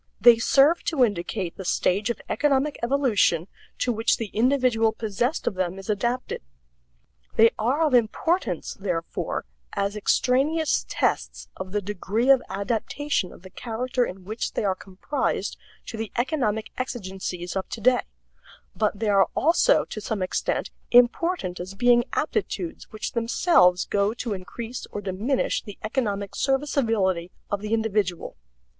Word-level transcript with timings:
They 0.19 0.39
serve 0.39 0.81
to 0.85 1.05
indicate 1.05 1.57
the 1.57 1.63
stage 1.63 2.09
of 2.09 2.19
economic 2.27 2.79
evolution 2.81 3.47
to 3.77 3.91
which 3.93 4.17
the 4.17 4.29
individual 4.33 4.91
possessed 4.93 5.45
of 5.45 5.53
them 5.53 5.77
is 5.77 5.91
adapted. 5.91 6.41
They 7.35 7.51
are 7.59 7.83
of 7.83 7.93
importance, 7.93 8.73
therefore, 8.73 9.45
as 9.73 9.95
extraneous 9.95 10.87
tests 10.89 11.49
of 11.55 11.71
the 11.71 11.83
degree 11.83 12.31
of 12.31 12.41
adaptation 12.49 13.31
of 13.31 13.43
the 13.43 13.51
character 13.51 14.03
in 14.03 14.23
which 14.25 14.53
they 14.53 14.63
are 14.65 14.73
comprised 14.73 15.55
to 15.85 15.97
the 15.97 16.11
economic 16.17 16.71
exigencies 16.79 17.55
of 17.55 17.69
today, 17.69 18.01
but 18.75 18.97
they 18.97 19.09
are 19.09 19.27
also 19.35 19.85
to 19.85 20.01
some 20.01 20.23
extent 20.23 20.71
important 20.89 21.59
as 21.59 21.75
being 21.75 22.05
aptitudes 22.13 22.91
which 22.91 23.11
themselves 23.11 23.85
go 23.85 24.15
to 24.15 24.33
increase 24.33 24.87
or 24.87 24.99
diminish 24.99 25.61
the 25.61 25.77
economic 25.83 26.33
serviceability 26.35 27.29
of 27.51 27.61
the 27.61 27.71
individual. 27.71 28.35